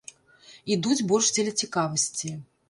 Ідуць 0.75 1.05
больш 1.11 1.29
дзеля 1.35 1.53
цікавасці. 1.67 2.33